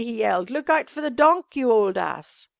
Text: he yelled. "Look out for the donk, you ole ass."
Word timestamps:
he 0.03 0.13
yelled. 0.21 0.49
"Look 0.49 0.67
out 0.67 0.89
for 0.89 0.99
the 0.99 1.11
donk, 1.11 1.55
you 1.55 1.71
ole 1.71 1.95
ass." 1.99 2.47